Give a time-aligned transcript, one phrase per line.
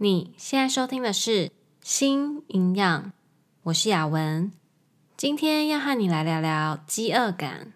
[0.00, 1.48] 你现在收听的是
[1.82, 3.02] 《新营养》，
[3.64, 4.52] 我是雅文，
[5.16, 7.72] 今天要和你来聊聊饥饿感。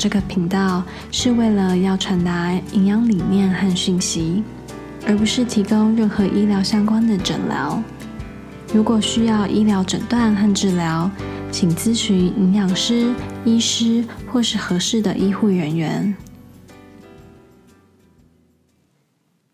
[0.00, 0.82] 这个频道
[1.12, 4.42] 是为了要传达营养理念和讯息，
[5.06, 7.82] 而不是提供任何医疗相关的诊疗。
[8.72, 11.10] 如果需要医疗诊断和治疗，
[11.52, 13.12] 请咨询营养师、
[13.44, 16.16] 医师或是合适的医护人员。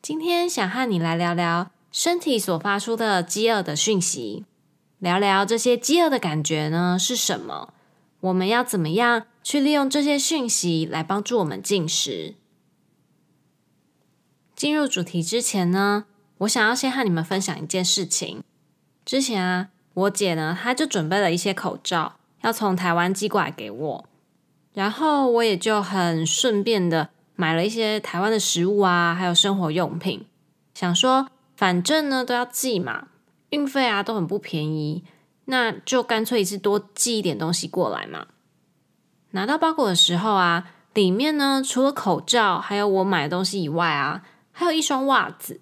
[0.00, 4.44] 今天想和你来聊聊身体所发出的饥饿的讯息，
[5.00, 7.70] 聊聊这些饥饿的感觉呢是什么？
[8.20, 12.34] 我们要怎么样去利用这些讯息来帮助我们进食？
[14.56, 16.06] 进入主题之前呢，
[16.38, 18.42] 我想要先和你们分享一件事情。
[19.04, 24.04] 之前啊，我姐呢，她就准备了一些口罩，要从台湾寄过来给我，
[24.74, 30.26] 然后我也就很顺便的买了一些台湾的食物啊，还有生活用品，
[30.74, 33.06] 想说反正呢都要寄嘛，
[33.50, 35.04] 运费啊都很不便宜。
[35.44, 38.26] 那就干脆一次多寄一点东西过来嘛。
[39.36, 45.60] 拿到包裹的时候啊，里面呢除了口罩，还有我买的东西以外啊，还有一双袜子。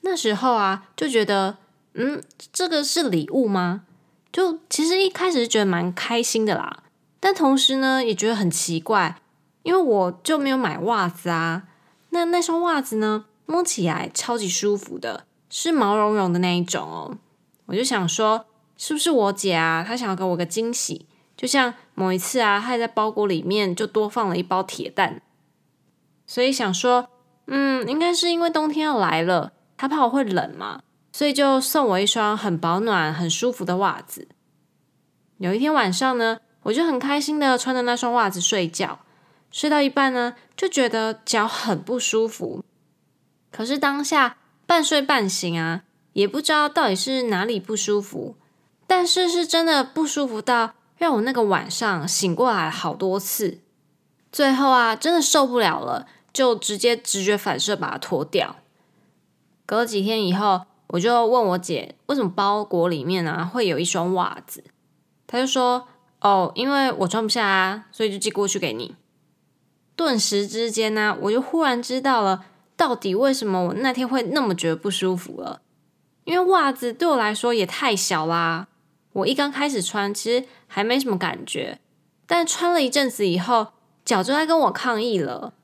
[0.00, 1.58] 那时候啊，就觉得，
[1.94, 2.20] 嗯，
[2.52, 3.82] 这个是礼物吗？
[4.32, 6.82] 就其实一开始是觉得蛮开心的啦，
[7.20, 9.20] 但同时呢，也觉得很奇怪，
[9.62, 11.62] 因为我就没有买袜子啊。
[12.10, 17.16] 那那双袜子呢，摸起来超级舒服的，是毛茸茸的那一种哦。
[17.66, 18.46] 我就想说。
[18.78, 19.82] 是不是我姐啊？
[19.82, 21.05] 她想要给我个惊喜，
[21.36, 25.20] 就像某一次啊，她还在包裹里面就多放了一包铁蛋，
[26.26, 27.08] 所以想说，
[27.46, 30.80] 嗯，应该是因为冬天要来了，他怕我会冷嘛，
[31.12, 34.28] 所以就送我一双很保暖、很舒服的袜子。
[35.38, 39.00] 有一天晚上呢，我就很开心的穿着那双袜子睡觉，
[39.50, 42.64] 睡到一半呢，就觉得脚很不舒服，
[43.52, 45.82] 可是当下半睡半醒啊，
[46.14, 48.36] 也不知道到底是哪里不舒服。
[48.86, 53.60] 但是是真的不舒服到让我那个晚上醒过来好多次，
[54.32, 58.56] 最后啊，真的受不了了，就直接直觉反射把它脱掉。
[59.66, 64.64] 隔了几天以后，我就问我姐，为什么包裹里面啊会有一双袜子？
[65.26, 65.88] 她就说
[66.22, 68.94] ：“哦，因为我穿不下啊，所以就寄过去给你。”
[69.96, 72.44] 顿时之间呢、我就忽然知道了，
[72.76, 75.62] 到底为什么我那天会那么觉得不舒服了，
[76.24, 78.68] 因为袜子对我来说也太小啦。
[79.16, 81.78] 我一刚开始穿，其实还没什么感觉，
[82.26, 83.68] 但穿了一阵子以后，
[84.04, 85.54] 脚就在跟我抗议了。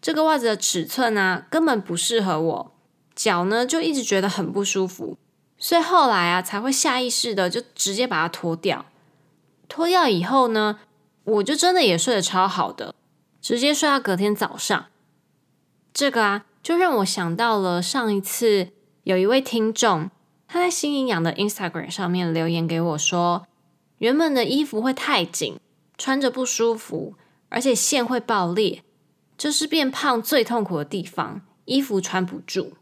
[0.00, 2.74] 这个袜子的尺寸啊，根本不适合我，
[3.14, 5.18] 脚呢就一直觉得很不舒服，
[5.58, 8.86] 所以后来啊才会下意识的就直接把它脱掉。
[9.68, 10.78] 脱掉以后呢，
[11.24, 12.94] 我就真的也睡得超好的，
[13.42, 14.86] 直接睡到隔天早上。
[15.92, 18.68] 这个啊，就让我想到了上一次
[19.04, 20.10] 有一位听众。
[20.52, 23.46] 他在新营养的 Instagram 上面留言给我说，
[23.96, 25.58] 原本的衣服会太紧，
[25.96, 27.14] 穿着不舒服，
[27.48, 28.82] 而且线会爆裂，
[29.38, 32.74] 这是变胖最痛苦的地方，衣服穿不住。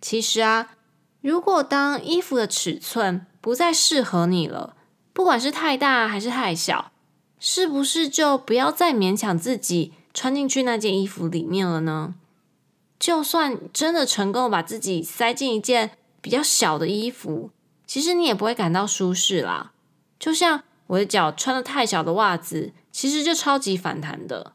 [0.00, 0.76] 其实啊，
[1.20, 4.76] 如果当衣服的尺寸不再适合你了，
[5.12, 6.92] 不管是太大还是太小，
[7.40, 12.14] 是不是就不要再勉强自己穿进去那件衣服里面了呢？
[13.00, 15.90] 就算真的成功把自己塞进一件。
[16.24, 17.50] 比较小的衣服，
[17.86, 19.72] 其实你也不会感到舒适啦。
[20.18, 24.52] 就像我的脚穿的太小的袜子，其实就超级反弹的。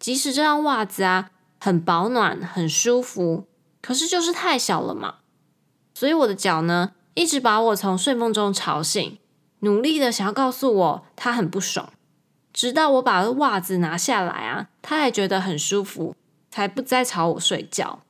[0.00, 1.30] 即使这双袜子啊
[1.60, 3.46] 很保暖、很舒服，
[3.80, 5.18] 可是就是太小了嘛。
[5.94, 9.16] 所以我的脚呢，一直把我从睡梦中吵醒，
[9.60, 11.92] 努力的想要告诉我它很不爽。
[12.52, 16.16] 直到我把袜子拿下来啊，它还觉得很舒服，
[16.50, 18.00] 才不再吵我睡觉。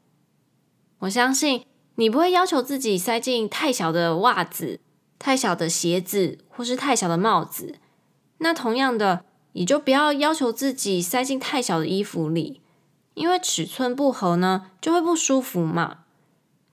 [1.00, 1.66] 我相信。
[1.96, 4.80] 你不会要求自己塞进太小的袜子、
[5.18, 7.76] 太小的鞋子，或是太小的帽子。
[8.38, 12.60] 那同样的，你就不要要求自己塞进太小的衣服里，
[13.14, 15.98] 因为尺寸不合呢，就会不舒服嘛。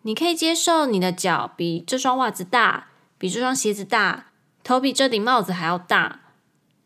[0.02, 2.88] 你可以接受你的脚比这双袜子大，
[3.20, 4.32] 比这双鞋子大，
[4.64, 6.22] 头比这顶帽子还要大。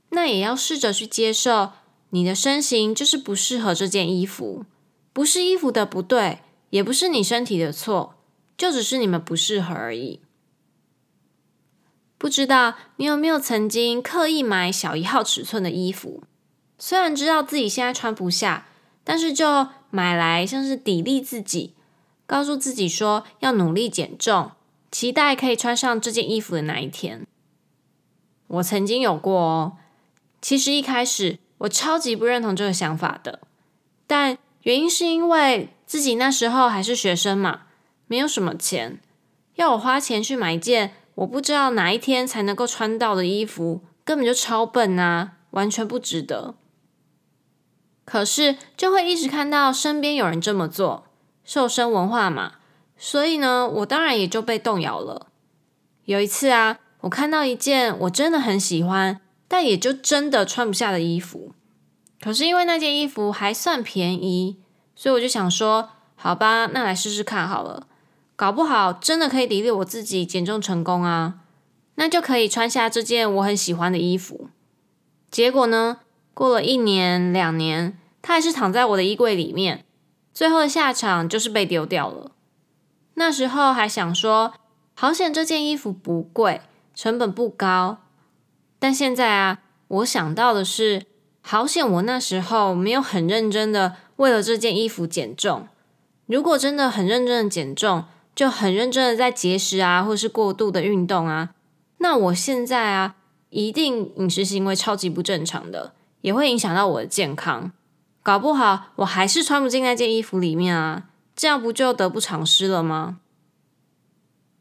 [0.09, 1.71] 那也要试着去接受
[2.09, 4.65] 你的身形就是不适合这件衣服，
[5.13, 6.39] 不是衣服的不对，
[6.71, 8.14] 也不是你身体的错。
[8.57, 10.21] 就只是你们不适合而已。
[12.17, 16.23] 不知道你有没有曾经刻意买小一号尺寸的衣服？
[16.79, 18.67] 虽然知道自己现在穿不下，
[19.03, 21.73] 但是就买来像是砥砺自己，
[22.25, 24.51] 告诉自己说要努力减重，
[24.91, 27.27] 期待可以穿上这件衣服的那一天。
[28.47, 29.77] 我曾经有过哦，
[30.41, 33.41] 其实一开始我超级不认同这个想法的，
[34.07, 37.64] 但原因是因为自己那时候还是学生嘛，
[38.07, 38.99] 没有什么钱，
[39.55, 46.55] 要我花钱去买一件我不知道哪一天才能够穿到的衣服，根本就超笨啊，完全不值得。
[48.03, 51.07] 可是就会一直看到身边有人这么做，
[51.43, 52.53] 瘦身文化嘛，
[52.95, 55.27] 所以呢，我当然也就被动摇了。
[56.03, 61.53] 有一次啊，我看到一件我真的很喜欢，但也就真的穿不下的衣服。
[62.21, 64.57] 可是因为那件衣服还算便宜，
[64.95, 67.87] 所以我就想说，好吧，那来试试看好了，
[68.35, 71.35] 搞不好真的可以砥砺我自己减重成功啊，
[71.95, 74.49] 那就可以穿下这件我很喜欢的衣服。
[75.31, 75.99] 结果呢？
[76.33, 79.85] 过了一年两年，它还是躺在我的衣柜里面，
[80.33, 82.31] 最后的下场就是被丢掉了。
[83.13, 84.53] 那时候还想说，
[84.93, 86.59] 好险这件衣服不贵，
[86.93, 87.99] 成本不高。
[88.77, 91.05] 但现在啊，我想到的是，
[91.41, 95.69] 好险我那时候没有很认真的为了这件衣服减重。
[96.25, 98.03] 如果真的很认真的减重，
[98.35, 101.55] 就很认真的在节食啊，或是过度的运动啊，
[101.99, 103.15] 那我现在啊，
[103.49, 105.93] 一定饮食行为超级不正常的。
[106.21, 107.71] 也会影响到我的健康，
[108.23, 113.19] 搞不好我还是穿不进那件衣服里面啊，这样不就得不偿失了吗？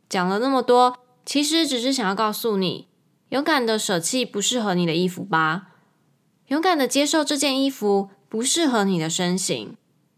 [0.06, 2.86] 讲了那么多，其实只是想要告诉你，
[3.30, 5.68] 勇敢的舍弃不适合你的衣服吧，
[6.48, 9.74] 勇敢的接受这件衣服不适合你的身形，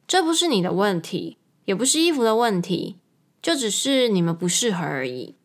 [0.08, 2.96] 这不是你的问题，也不是衣服的问题，
[3.46, 5.36] 就只是你们不适合而已。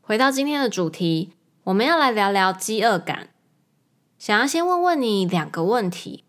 [0.00, 1.34] 回到今天的主题，
[1.64, 3.28] 我们要来聊聊饥饿感。
[4.18, 6.24] 想要先问问你两个问题。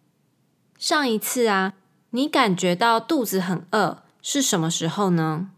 [0.78, 1.76] 上一次啊，
[2.10, 5.52] 你感觉到肚子很饿是什么时候呢？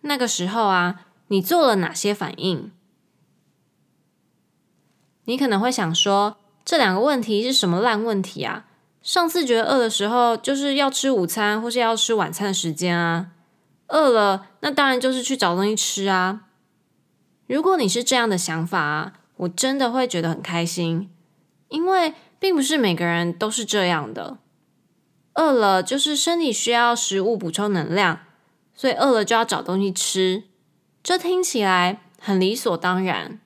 [0.00, 2.72] 那个时候啊，你做了哪些反应？
[5.26, 8.66] 你可能会想说，这两个问题是什么烂问题啊？
[9.02, 13.28] 上次觉得饿的时候，就是要吃午餐或是要吃晚餐的时间啊。
[13.88, 16.42] 饿了，那当然就是去找东西吃啊。
[17.46, 19.14] 如果你是这样的想法。
[19.40, 21.08] 我真的会觉得很开心，
[21.68, 24.36] 因为并不是每个人都是这样的。
[25.32, 28.20] 饿了就是身体需要食物补充能量，
[28.74, 30.42] 所以饿了就要找东西吃。
[31.02, 33.40] 这听起来很理所当然，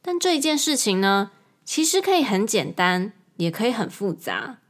[0.00, 1.32] 但这一件事情呢，
[1.66, 4.60] 其实可以很简单，也可以很复杂。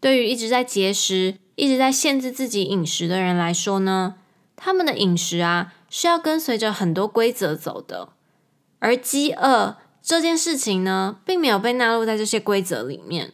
[0.00, 4.14] 对于一直在节食、一直在限制自己饮食的人来说呢，
[4.54, 8.10] 他们的饮食啊是要跟随着很多规则走的。
[8.78, 13.32] 而饥饿这件事情呢，并没有被纳入在这些规则里面。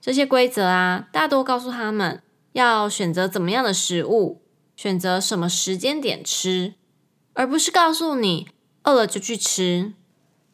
[0.00, 4.42] 这些规则啊，大多告诉他们要选择怎么样的食物，
[4.76, 6.74] 选择什么时间点吃，
[7.34, 8.48] 而不是告诉你
[8.84, 9.94] 饿了就去吃。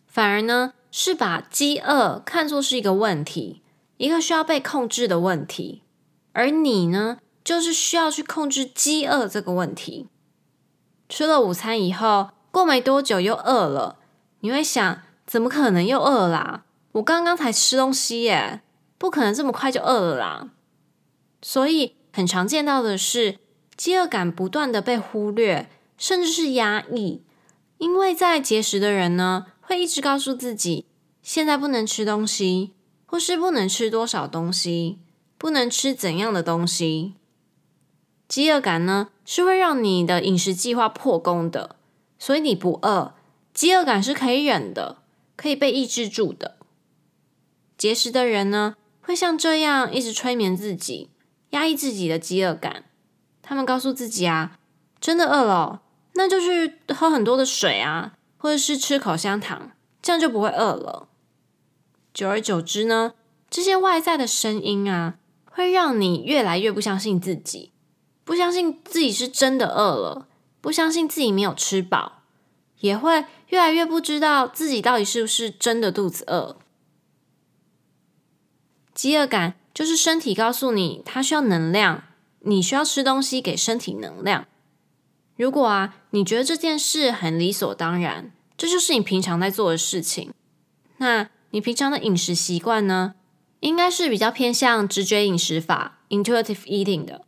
[0.07, 3.63] 反而呢，是把饥饿看作是一个问题，
[3.99, 5.83] 一个需要被控制的问题。
[6.33, 10.09] 而你呢，就是需要去控制饥饿这个问题。
[11.09, 13.99] 吃了午餐以后，过没多久又饿了。
[14.41, 16.65] 你会想，怎么可能又饿啦？
[16.93, 18.63] 我刚刚才吃东西耶，
[18.97, 20.51] 不可能这么快就饿了啦。
[21.43, 23.39] 所以，很常见到的是，
[23.77, 27.23] 饥饿感不断的被忽略，甚至是压抑。
[27.79, 30.87] 因为在节食的人呢，会一直告诉自己，
[31.23, 32.73] 现在不能吃东西，
[33.11, 34.99] 或是不能吃多少东西，
[35.39, 37.15] 不能吃怎样的东西。
[38.29, 41.77] 饥饿感呢，是会让你的饮食计划破功的，
[42.19, 43.15] 所以你不饿。
[43.55, 44.99] 饥饿感是可以忍的，
[45.35, 46.57] 可以被抑制住的。
[47.79, 51.09] 节食的人呢，会像这样一直催眠自己，
[51.51, 52.85] 压抑自己的饥饿感。
[53.41, 54.59] 他们告诉自己啊，
[55.01, 55.81] 真的饿了，
[56.13, 59.73] 那就去喝很多的水啊，或者是吃口香糖，
[60.03, 61.09] 这样就不会饿了。
[62.19, 63.15] 久而久之呢，
[63.49, 67.71] 这些外在的声音啊，会让你越来越不相信自己，
[68.25, 70.27] 不相信自己是真的饿了，
[70.61, 72.25] 不相信自己没有吃饱。
[72.81, 76.57] 也会越来越不知道自己到底是不是真的肚子饿。
[78.93, 82.03] 饥饿感就是身体告诉你它需要能量，
[82.41, 84.49] 你需要吃东西给身体能量。
[85.37, 90.33] 如果啊，你觉得这件事很理所当然，这就是你平常在做的事情，
[90.97, 93.15] 那你平常的饮食习惯呢，
[93.61, 97.25] 应该是比较偏向直觉饮食法 （intuitive eating） 的。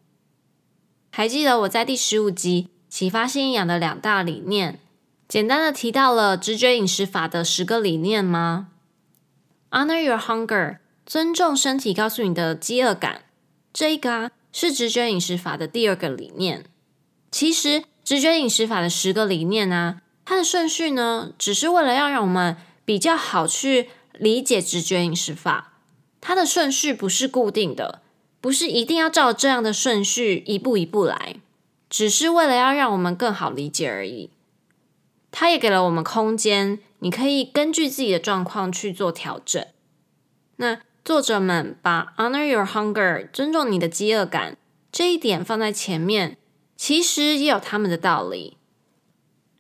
[1.11, 4.79] 还记得我在第十五集启发性营养的两大理念。
[5.27, 8.69] 简单的提到了直觉饮食法的十个理念吗
[9.71, 13.23] ？Honor your hunger，尊重身体告诉你的饥饿感。
[13.73, 16.65] 这一个啊，是直觉饮食法的第二个理念。
[17.31, 23.89] 其实，直觉饮食法的十个理念啊，它的顺序呢，只是为了要让我们比较好去
[24.21, 25.73] 理解直觉饮食法。
[26.21, 28.03] 它的顺序不是固定的，
[28.41, 31.37] 不是一定要照这样的顺序一步一步来，
[31.89, 34.29] 只是为了要让我们更好理解而已。
[35.33, 39.65] 它也给了我们空间，你可以根据自己的状况去做调整。
[40.57, 44.59] 那作者们把 “honor your hunger” 尊重你的饥饿感
[44.93, 46.37] 这一点放在前面，
[46.77, 48.59] 其实也有他们的道理。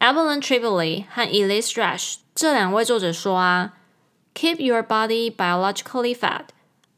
[0.00, 3.74] Evelyn Tribole 和 Elise Rush 这两位作者说啊
[4.33, 6.47] ：“Keep your body biologically fed,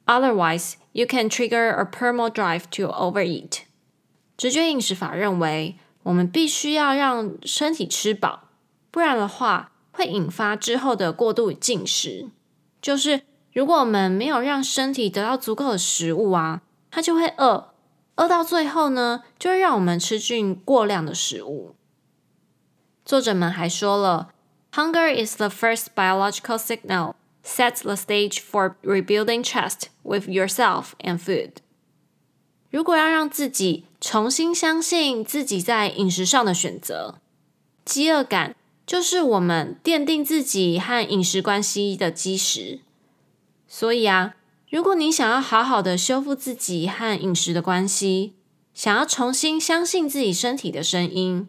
[0.06, 3.62] otherwise you can trigger a primal drive to overeat。”
[4.38, 8.50] 直觉饮食法认为，我们必须要让身体吃饱，
[8.92, 12.30] 不然的话会引发之后的过度进食，
[12.82, 13.22] 就是。
[13.54, 17.74] 如果我们没有让身体得到足够的食物啊，它就会饿，
[18.18, 21.74] 饿到最后呢，就会让我们吃进过量的食物。
[23.04, 24.30] 作者们还说了，
[24.74, 31.53] Hunger is the first biological signal, Sets the stage for rebuilding trust with yourself and food。
[32.71, 37.19] 如果要让自己重新相信自己在饮食上的选择，
[37.85, 38.57] 饥饿感
[38.87, 42.81] 就是我们奠定自己和饮食关系的基石。
[43.69, 44.35] 所以啊，
[44.71, 48.35] 如果你想要好好的修复自己和饮食的关系，
[48.73, 51.49] 想要重新相信自己身体的声音，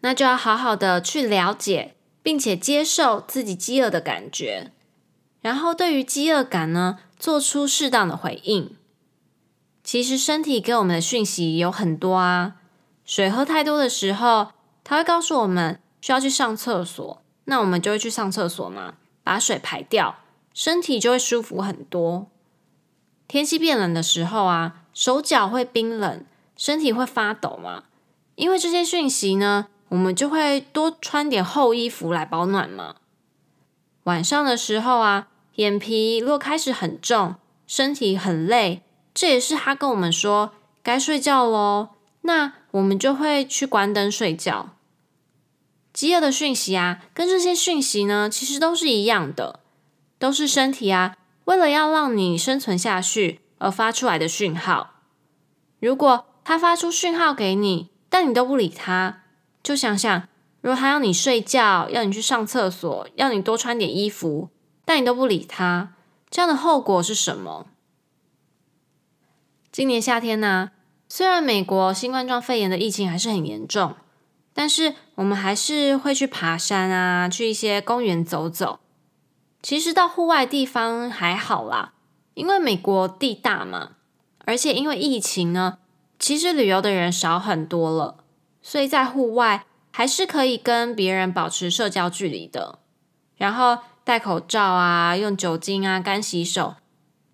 [0.00, 4.70] 那就要好好的去了解，并且接受自己饥饿的感觉，
[5.46, 8.74] 然后对于饥饿感呢，做出适当的回应。
[9.84, 12.56] 其实身体给我们的讯息有很多啊，
[13.04, 14.48] 水喝太多的时候，
[14.82, 20.16] 它会告诉我们需要去上厕所，那我们就会去上厕所嘛，把水排掉。
[20.52, 22.26] 身体就会舒服很多。
[23.28, 26.24] 天气变冷的时候啊，手脚会冰冷，
[26.56, 27.84] 身体会发抖嘛。
[28.34, 32.96] 因为这些讯息呢，我们就会多穿点厚衣服来保暖嘛。
[34.02, 37.34] 晚上的时候啊，眼皮若开始很重，
[37.66, 38.82] 身体很累，
[39.12, 41.90] 这也是他跟我们说该睡觉喽。
[42.22, 44.70] 那我们就会去关灯睡觉。
[45.92, 49.60] 饥饿的讯息啊，跟这些讯息呢，其实都是一样的。
[50.18, 54.94] 都是身体啊，为了要让你生存下去而发出来的讯号。
[55.78, 59.22] 如果他发出讯号给你，但你都不理他，
[59.62, 60.28] 就想想，
[60.62, 64.48] 如果他要你睡觉，要你去上厕所，要你多穿点衣服，
[64.86, 65.92] 但你都不理他，
[66.30, 67.66] 这样的后果是什么？
[69.70, 70.70] 今年夏天呢，
[71.08, 73.96] 虽然美国新冠状肺炎的疫情还是很严重，
[74.54, 78.78] 但是我们还是会去爬山啊，去一些公园走走。
[79.60, 81.94] 其实到户外地方还好啦，
[82.34, 83.96] 因为美国地大嘛，
[84.44, 85.78] 而且因为疫情呢，
[86.18, 88.18] 其实旅游的人少很多了，
[88.62, 92.78] 所以在户外还是可以跟别人保持社交距离的，
[93.36, 96.76] 然后戴口罩啊，用酒精啊，干洗手。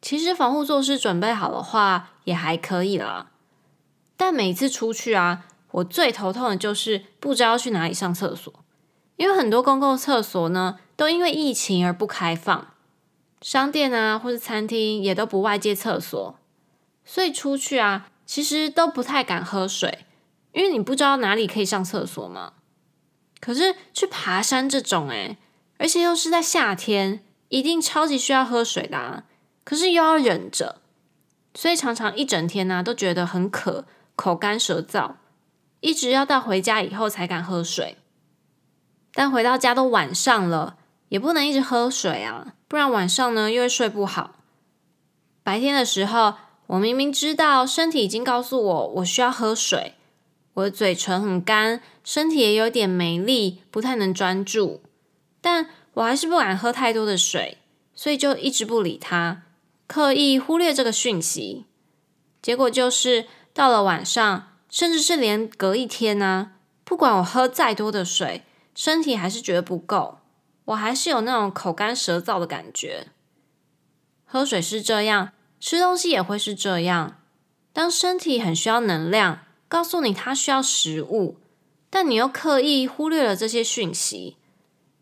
[0.01, 3.27] 其实防护措施准备好的话，也还可以啦。
[4.17, 8.51] 但每次出去啊，我最头痛的就是不知道去哪里上厕所，
[9.17, 10.79] 因为很多公共厕所呢。
[10.95, 12.69] 都因为疫情而不开放，
[13.41, 16.39] 商店啊，或是餐厅也都不外借厕所，
[17.05, 20.07] 所以出去啊，其实都不太敢喝水，
[20.53, 22.53] 因为你不知道哪里可以上厕所嘛。
[23.41, 25.37] 可是去爬山这种，诶，
[25.83, 29.25] 而且又是在夏天，一定超级需要喝水的，
[29.65, 30.81] 可是又要忍着，
[31.55, 33.85] 所以常常一整天呢，都觉得很渴，
[34.15, 35.15] 口干舌燥，
[35.81, 37.97] 一直要到回家以后才敢喝水。
[39.13, 40.77] 但回到家都晚上了。
[41.09, 44.37] 也不能一直喝水啊，不然晚上呢又会睡不好。
[45.43, 46.37] 白天的时候，
[46.69, 49.93] 我明明知道身体已经告诉我我需要喝水，
[50.55, 54.81] 我的嘴唇很干，身体也有点没力，不太能专注，
[55.43, 57.59] 但我还是不敢喝太多的水，
[57.95, 59.43] 所以就一直不理它，
[59.87, 61.67] 刻意忽略这个讯息。
[62.41, 66.53] 结果就是到了晚上，甚至是连隔一天呢，
[66.85, 68.45] 不管我喝再多的水，
[68.75, 70.21] 身体还是觉得不够。
[70.67, 73.09] 我还是有那种口干舌燥的感觉。
[74.25, 77.19] 喝水是这样，吃东西也会是这样。
[77.73, 81.37] 当身体很需要能量，告诉你它需要食物，
[81.91, 84.37] 但你又刻意忽略了这些讯息。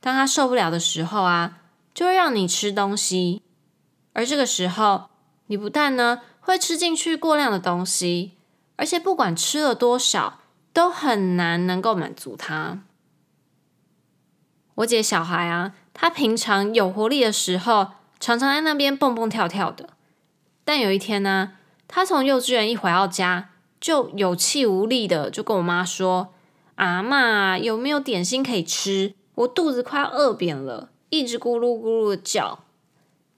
[0.01, 1.59] 当他受不了的时候啊，
[1.93, 3.43] 就会让你吃东西。
[4.13, 5.11] 而这个时候，
[5.47, 8.33] 你不但呢会吃进去过量的东西，
[8.77, 10.41] 而且不管吃了多少，
[10.73, 12.81] 都很难能够满足他。
[14.77, 17.89] 我姐小孩啊，他平常有活力的时候，
[18.19, 19.91] 常常在那边蹦蹦跳跳的。
[20.65, 21.53] 但有一天呢，
[21.87, 26.33] 他从幼稚园一回到家，就有气无力的就跟我妈说
[26.77, 29.15] ：“阿妈，有没有点心可以吃？
[29.41, 32.65] 我肚子快要饿扁了，一直咕噜咕噜的叫，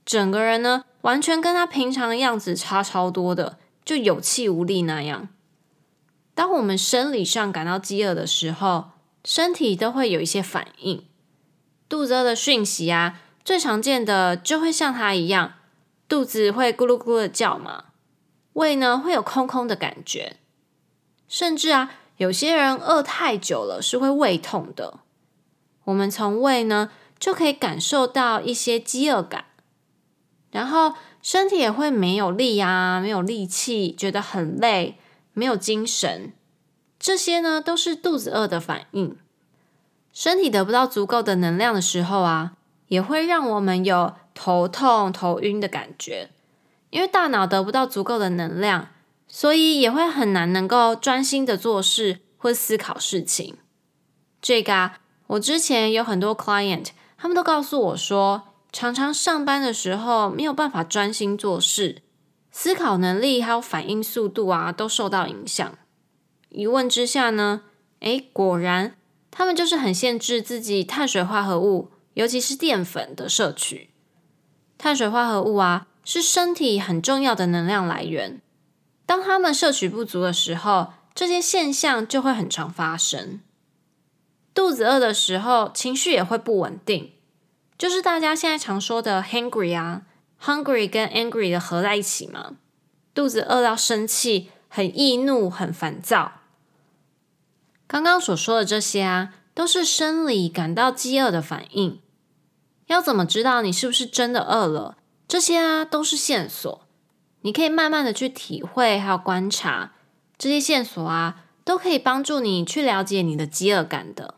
[0.05, 5.29] 整个人呢完全跟他平常的样子差超多的，就有气无力那样。
[6.35, 8.91] 当我们生理上感到饥饿的时候，
[9.25, 11.05] 身体都会有一些反应。
[11.89, 15.55] 肚子饿的讯息啊，最常见的就会像他一样，
[16.09, 17.85] 肚子会咕噜咕噜的叫嘛。
[18.55, 20.39] 胃呢会有空空的感觉，
[21.29, 24.99] 甚至啊，有些人饿太久了是会胃痛的。
[25.93, 29.45] 我们从胃呢就可以感受到一些饥饿感，
[30.51, 34.99] 然后身体也会没有力啊，没有力气，觉得很累，
[35.35, 36.33] 没有精神。
[36.99, 39.17] 这些呢都是肚子饿的反应。
[40.13, 42.53] 身体得不到足够的能量的时候啊，
[42.89, 46.31] 也会让我们有头痛、头晕的感觉。
[46.91, 48.89] 因为大脑得不到足够的能量，
[49.29, 53.57] 所以也会很难能够专心的做事或思考事情。
[54.41, 54.99] 这个啊，
[55.33, 62.03] 我之前有很多 client，他们都告诉我说，常常上班的时候没有办法专心做事，
[62.51, 65.79] 思考能力还有反应速度啊，都受到影响。
[66.51, 67.63] 一问之下呢，
[68.01, 68.97] 诶，果然
[69.31, 73.91] 他们就是很限制自己碳水化合物，尤其是淀粉的摄取。
[74.77, 75.87] 碳水化合物啊。
[76.05, 78.41] 是身体很重要的能量来源。
[79.07, 83.39] 当他们摄取不足的时候，这些现象就会很常发生。
[84.55, 87.13] 肚子饿的时候，情绪也会不稳定，
[87.79, 90.03] 就是大家现在常说的 “hungry” 啊
[90.43, 92.57] ，hungry 跟 angry 的合在一起嘛。
[93.15, 96.41] 肚子饿到生气，很易怒，很烦躁。
[97.87, 102.01] 刚刚所说的这些啊，都是生理感到饥饿的反应。
[102.87, 104.97] 要怎么知道你是不是真的饿了？
[105.29, 106.87] 这些啊都是线索，
[107.41, 109.93] 你可以慢慢的去体会，还有观察
[110.37, 114.35] 这些线索啊，都可以帮助你去了解你的饥饿感的。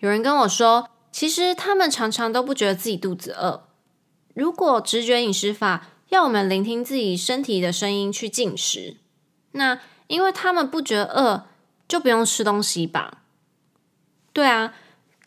[0.00, 3.68] 有人跟我说，其实他们常常都不觉得自己肚子饿。
[4.34, 8.96] 如果直觉饮食法要我们聆听自己身体的声音去进食，
[9.52, 11.46] 那因为他们不觉得饿，
[11.86, 13.22] 就不用吃东西吧？
[14.32, 14.74] 对啊，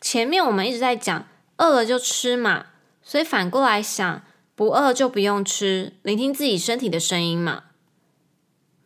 [0.00, 1.26] 前面我们一直在讲，
[1.58, 2.66] 饿了就吃嘛。
[3.02, 4.22] 所以反过来想，
[4.54, 7.64] 不饿就不用吃，聆听自己身体的声音嘛。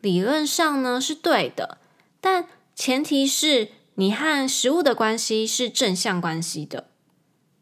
[0.01, 1.77] 理论上呢是对的，
[2.21, 3.69] 但前提是
[3.99, 6.87] 你和食物的关系是正向关系的。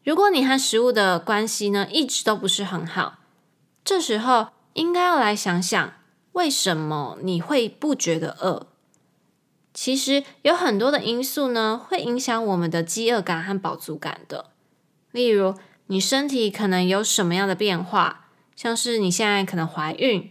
[0.04, 3.18] 如果你和食物的关系呢一直都不是很好，
[3.84, 5.94] 这时候应该要来想想，
[6.34, 8.68] 为什么你会不觉得饿？
[9.74, 14.50] 其实有很多的因素呢会影响我们的饥饿感和饱足感的，
[15.10, 15.56] 例如。
[15.90, 18.26] 你身体可能有什么样的变化？
[18.54, 20.30] 像是你现在可能怀孕，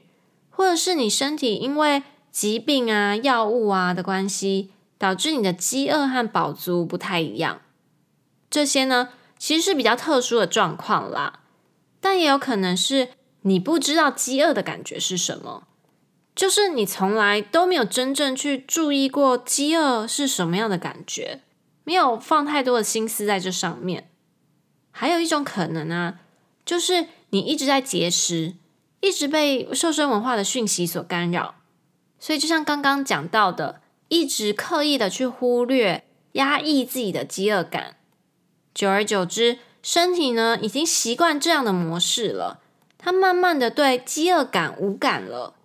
[0.52, 7.62] 或者是你身体因为疾病啊、药物啊的关系，导致你的饥饿和饱足不太一样。
[8.50, 11.42] 这些呢，其实是比较特殊的状况啦。
[12.00, 13.10] 但也有可能是
[13.42, 15.68] 你不知道饥饿的感觉是什么，
[16.36, 21.42] 就是你从来都没有真正去注意过饥饿是什么样的感觉，
[21.84, 24.10] 没有放太多的心思在这上面。
[24.92, 26.20] 还有一种可能呢、啊，
[26.66, 28.56] 就是你一直在节食，
[29.02, 31.56] 一直被瘦身文化的讯息所干扰，
[32.20, 37.98] 所以就像刚刚讲到的，一直刻意的去忽略、压抑自己的饥饿感，
[38.74, 42.60] 久而久之，身体呢已经习惯这样的模式了，
[42.98, 45.56] 它慢慢的对饥饿感无感了，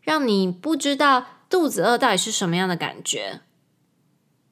[0.00, 3.40] 让你不知道肚子饿到底是什么样的感觉。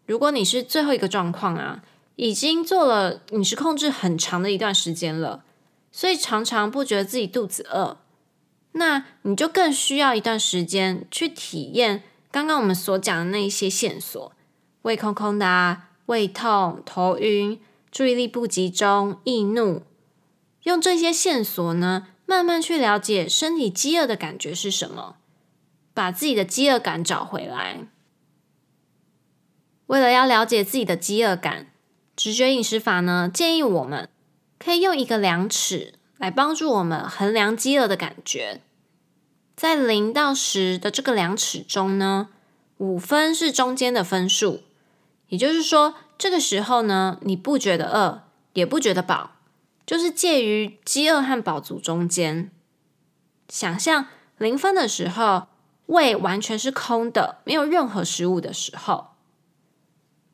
[0.07, 1.83] 如果你是最后一个状况啊。
[2.19, 5.45] 已经做了饮食控制很长的一段时间了，
[5.93, 7.99] 所以常常不觉得自己肚子饿。
[8.73, 12.05] 那你就更需要一段时间去体验
[12.37, 14.31] 刚刚我们所讲的那一些线索：
[14.83, 17.59] 胃空空的啊，胃痛、头晕、
[17.91, 19.85] 注意力不集中、易怒。
[20.65, 25.17] 用这些线索呢，慢慢去了解身体饥饿的感觉是什么，
[25.95, 27.89] 把自己的饥饿感找回来。
[29.87, 31.69] 为了要了解自己的饥饿感。
[32.15, 34.11] 直觉饮食法呢，建议我们
[34.59, 38.61] 可以用一个量尺来帮助我们衡量饥饿的感觉。
[39.57, 42.29] 在零到十的这个量尺中呢，
[42.77, 44.63] 五分是中间的分数，
[45.29, 49.31] 也就是说，这个时候呢，你不觉得饿，也不觉得饱，
[49.87, 52.51] 就是介于饥饿和饱足中间。
[53.49, 55.47] 想象零分的时候，
[55.87, 59.13] 胃完全是空的，没有任何食物的时候。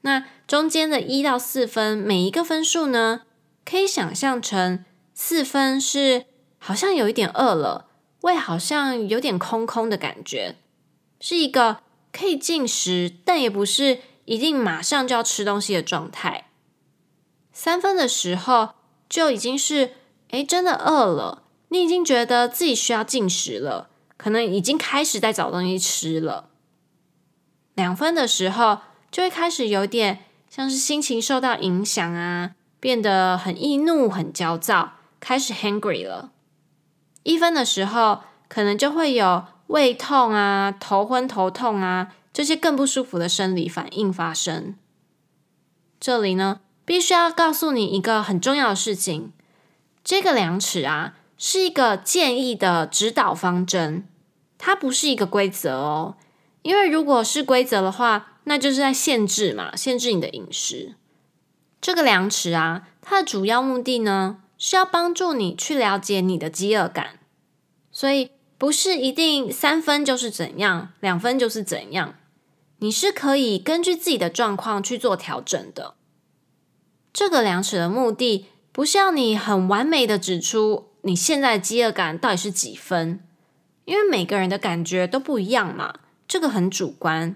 [0.00, 3.22] 那中间的一到四分，每一个分数呢，
[3.64, 6.26] 可以想象成四分是
[6.58, 7.87] 好像有一点饿了，
[8.22, 10.56] 胃好像有点空空的感觉，
[11.20, 11.78] 是一个
[12.12, 16.48] 可以进食，但也不是一定马上就要吃东西的状态。
[17.52, 18.70] 三分的时候
[19.08, 19.92] 就已经是，
[20.30, 26.48] 诶，真的饿了，你已经觉得自己需要进食了，可能已经开始在找东西吃了。
[27.74, 28.80] 两分的时候
[29.11, 36.31] 就会开始有点像是心情受到影响啊，变得很易怒、很焦躁，开始 hangry 了。
[37.22, 44.74] 一分的时候可能就会有胃痛啊、头昏头痛啊这些更不舒服的生理反应发生。
[46.00, 49.32] 这里呢，必须要告诉你一个很重要的事情：
[50.02, 54.08] 这个量尺啊，是一个建议的指导方针，
[54.58, 56.16] 它不是一个规则哦。
[56.62, 60.96] 因为如果是规则的话，那就是在限制嘛，限制你的饮食。
[61.80, 67.18] 这个量尺啊，它的主要目的呢，是要帮助你去了解你的饥饿感，
[67.90, 72.14] 所以不是一定三分就是怎样，两分就是怎样，
[72.79, 75.94] 你是可以根据自己的状况去做调整的。
[77.12, 83.18] 这个量尺的目的不是要你很完美的指出你现在的饥饿感到底是几分，
[83.85, 85.96] 因为每个人的感觉都不一样嘛，
[86.29, 87.35] 这个很主观，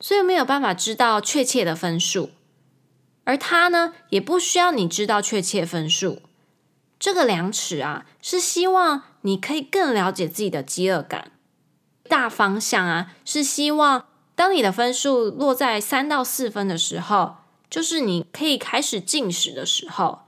[0.00, 2.30] 所以没有办法知道确切的分数。
[3.22, 6.22] 而它呢，也不需要你知道确切分数。
[6.98, 11.32] 这个量尺啊，是希望你可以更了解自己的饥饿感。
[12.08, 17.36] 大方向啊，是希望当你的分数落在三到四分的时候。
[17.68, 20.20] 就是你可以开始进食的时候，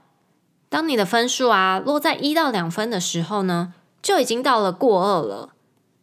[0.67, 5.53] 当你的分数啊落在一到两分的时候呢，就已经到了过饿了。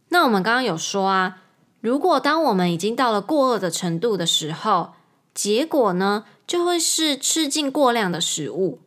[0.08, 1.42] 那我们刚刚有说啊，
[1.82, 4.94] 如果当我们已经到了过饿的程度的时候，
[5.34, 8.80] 结果呢就会是吃进过量的食物，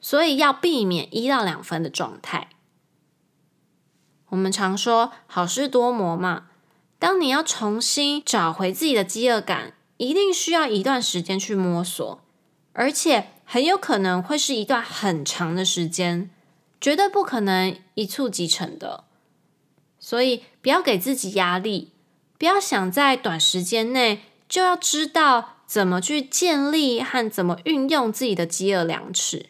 [0.00, 2.48] 所以要避免一到两分的状态。
[4.28, 6.48] 我们常说好事多磨嘛，
[6.98, 9.74] 当你要重新找回自己的饥饿感。
[9.96, 12.24] 一定需要一段时间去摸索，
[12.72, 16.30] 而且很有可能会是一段很长的时间，
[16.80, 19.04] 绝对不可能一蹴即成的。
[19.98, 21.92] 所以不要给自己压力，
[22.38, 29.49] 不要想在短时间内就要知道怎么去建立和怎么运用自己的饥饿量尺。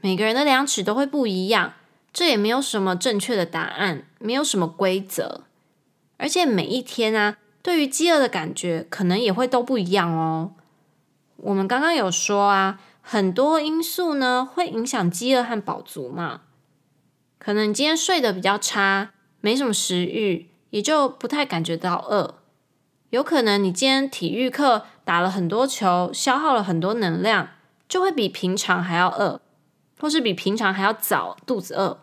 [0.00, 1.74] 每个人的量尺都会不一样，
[2.12, 5.42] 这也没有什么正确的答案，没有什么规则，
[6.16, 7.36] 而且每一天啊。
[7.62, 10.52] 对于饥饿的感觉，可能也会都不一样哦。
[11.36, 16.40] 我们刚刚有说啊，很多因素呢会影响饥饿和饱足嘛。
[17.38, 19.10] 可能你今天睡得比较差，
[19.42, 22.36] 没什么食欲，也就不太感觉到饿。
[23.10, 27.50] 有可能你今天体育课打了很多球，消耗了很多能量，
[27.86, 29.42] 就会比平常还要饿，
[30.00, 32.00] 或是比平常还要早肚子饿。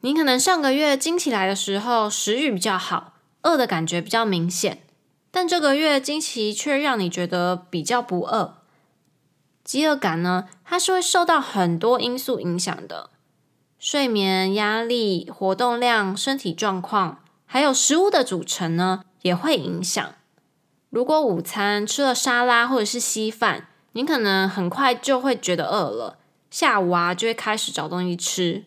[0.00, 3.14] 你可能上个月经期来的时候，食欲比较好。
[3.42, 4.82] 饿的感觉比较明显，
[5.30, 8.56] 但这个月经期却让你觉得比较不饿。
[9.62, 13.10] 饥饿感呢，它是会受到很多因素影响的，
[13.78, 20.14] 睡眠、压力、活动量、身体状况，还有食物的组成呢，也会影响。
[20.90, 26.18] 如果午餐吃了沙拉或者是稀饭，你可能很快就会觉得饿了，
[26.50, 28.64] 下午啊就会开始找东西吃。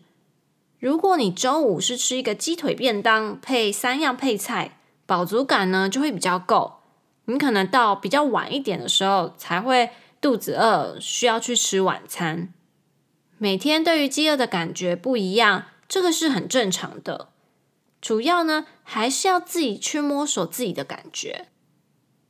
[0.79, 6.75] 如果你中午是吃一个鸡腿便当，配三样配菜，饱足感呢就会比较够。
[7.25, 9.89] 你可能到比较晚一点的时候才会
[10.21, 12.53] 肚子饿，需要去吃晚餐。
[13.37, 17.29] 每天对于饥饿的感觉不一样，这个是很正常的。
[18.01, 21.47] 主要呢还是要自己去摸索自己的感觉。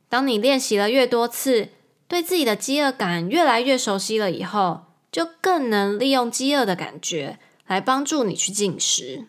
[0.09, 1.69] 当你练习了越多次，
[2.07, 7.39] 对自己的饥饿感越来越熟悉了以后，就更能利用饥饿的感觉。
[7.69, 9.27] 来帮助你去进食。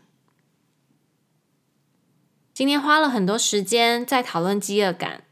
[2.55, 5.25] 今天花了很多时间在讨论饥饿感。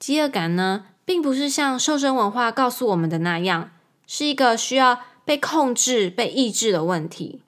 [0.00, 3.70] 饥饿感呢，并不是像瘦身文化告诉我们的那样，
[4.04, 7.42] 是一个需要被控制、被抑制的问题。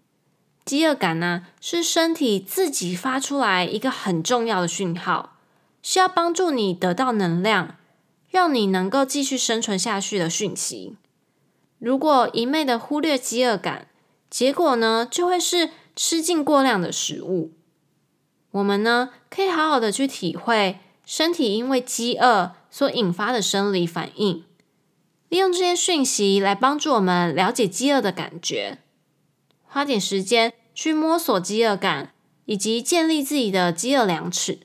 [0.65, 5.37] 饥饿感呢，是身体自己发出来一个很重要的讯号，
[5.83, 7.75] 需要帮助你得到能量，
[8.31, 10.95] 让你能够继续生存下去的讯息。
[11.83, 13.89] 如果一昧的忽略饥饿感，
[14.31, 17.51] 结果呢，就会是吃进过量的食物。
[18.53, 24.45] 我们呢，可以好好的去体会身体因为饥饿所引发的生理反应，
[25.29, 28.79] 利用这些讯息来帮助我们了解饥饿的感觉，
[29.65, 32.13] 花点时间去摸索饥饿感，
[32.45, 34.61] 以及建立自己的饥饿量尺。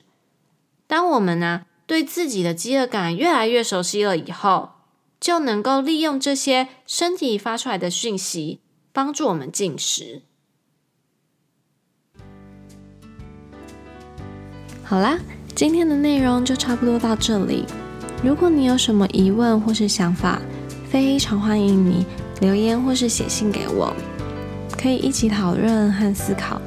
[0.86, 4.74] 当我们呢，对自己的饥饿感越来越熟悉了以后，
[5.20, 8.60] 就能够利用这些身体发出来的讯息。
[8.90, 10.22] 帮助我们进食。
[14.82, 15.20] 好啦，
[15.54, 17.64] 今天的内容就差不多到这里。
[18.24, 20.42] 如果你有什么疑问或是想法，
[20.90, 22.04] 非常欢迎你
[22.40, 23.94] 留言或是写信给我，
[24.76, 26.60] 可以一起讨论和思考。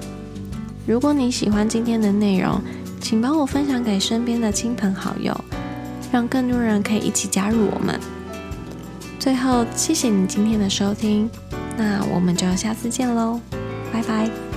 [0.88, 2.62] 如果你喜欢今天的内容，
[3.02, 5.38] 请帮我分享给身边的亲朋好友，
[6.14, 8.00] 让更多人可以一起加入我们。
[9.22, 11.30] 最后，谢谢你今天的收听，
[11.78, 13.40] 那我们就下次见喽，
[13.94, 14.51] 拜拜。